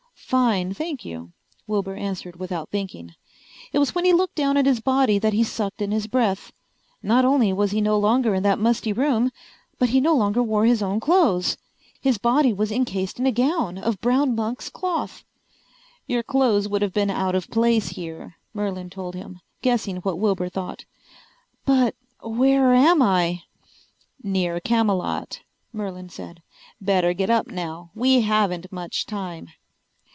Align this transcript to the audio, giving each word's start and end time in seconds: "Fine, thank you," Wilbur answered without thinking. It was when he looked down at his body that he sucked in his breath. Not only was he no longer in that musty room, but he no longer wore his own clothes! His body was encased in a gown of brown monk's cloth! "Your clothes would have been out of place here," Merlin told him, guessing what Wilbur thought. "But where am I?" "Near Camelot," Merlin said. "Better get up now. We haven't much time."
"Fine, 0.31 0.73
thank 0.75 1.03
you," 1.03 1.33
Wilbur 1.67 1.95
answered 1.97 2.37
without 2.37 2.69
thinking. 2.69 3.15
It 3.73 3.79
was 3.79 3.93
when 3.93 4.05
he 4.05 4.13
looked 4.13 4.35
down 4.35 4.55
at 4.55 4.65
his 4.65 4.79
body 4.79 5.19
that 5.19 5.33
he 5.33 5.43
sucked 5.43 5.81
in 5.81 5.91
his 5.91 6.07
breath. 6.07 6.53
Not 7.03 7.25
only 7.25 7.51
was 7.51 7.71
he 7.71 7.81
no 7.81 7.99
longer 7.99 8.33
in 8.33 8.41
that 8.43 8.57
musty 8.59 8.93
room, 8.93 9.31
but 9.77 9.89
he 9.89 9.99
no 9.99 10.15
longer 10.15 10.41
wore 10.41 10.63
his 10.65 10.81
own 10.81 11.01
clothes! 11.01 11.57
His 11.99 12.17
body 12.17 12.53
was 12.53 12.71
encased 12.71 13.19
in 13.19 13.25
a 13.25 13.31
gown 13.33 13.77
of 13.77 13.99
brown 13.99 14.33
monk's 14.33 14.69
cloth! 14.69 15.25
"Your 16.07 16.23
clothes 16.23 16.69
would 16.69 16.81
have 16.81 16.93
been 16.93 17.09
out 17.11 17.35
of 17.35 17.49
place 17.51 17.89
here," 17.89 18.35
Merlin 18.53 18.89
told 18.89 19.15
him, 19.15 19.41
guessing 19.61 19.97
what 19.97 20.17
Wilbur 20.19 20.47
thought. 20.47 20.85
"But 21.65 21.93
where 22.23 22.73
am 22.73 23.01
I?" 23.01 23.41
"Near 24.23 24.61
Camelot," 24.61 25.41
Merlin 25.73 26.07
said. 26.07 26.41
"Better 26.79 27.11
get 27.11 27.29
up 27.29 27.47
now. 27.47 27.91
We 27.93 28.21
haven't 28.21 28.71
much 28.71 29.05
time." 29.05 29.49